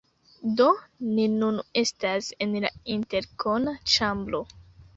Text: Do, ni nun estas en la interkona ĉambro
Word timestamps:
Do, 0.61 0.69
ni 1.17 1.25
nun 1.33 1.59
estas 1.83 2.31
en 2.47 2.57
la 2.65 2.73
interkona 2.97 3.77
ĉambro 3.95 4.45